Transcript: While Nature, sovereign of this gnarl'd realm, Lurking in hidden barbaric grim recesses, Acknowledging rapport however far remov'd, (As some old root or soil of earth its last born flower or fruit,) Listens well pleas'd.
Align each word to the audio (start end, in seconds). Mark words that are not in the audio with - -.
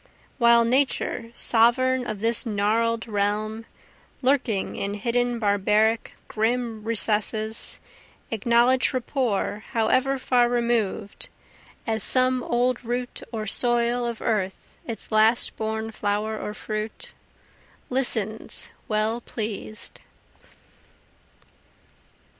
While 0.39 0.65
Nature, 0.65 1.29
sovereign 1.35 2.07
of 2.07 2.21
this 2.21 2.43
gnarl'd 2.43 3.07
realm, 3.07 3.67
Lurking 4.23 4.75
in 4.75 4.95
hidden 4.95 5.37
barbaric 5.37 6.15
grim 6.27 6.83
recesses, 6.83 7.79
Acknowledging 8.31 8.93
rapport 8.95 9.63
however 9.73 10.17
far 10.17 10.49
remov'd, 10.49 11.29
(As 11.85 12.01
some 12.01 12.41
old 12.41 12.83
root 12.83 13.21
or 13.31 13.45
soil 13.45 14.03
of 14.07 14.23
earth 14.23 14.75
its 14.87 15.11
last 15.11 15.55
born 15.55 15.91
flower 15.91 16.35
or 16.35 16.55
fruit,) 16.55 17.13
Listens 17.91 18.71
well 18.87 19.21
pleas'd. 19.23 20.01